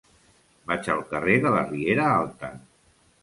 [0.71, 2.49] Vaig al carrer de la Riera Alta.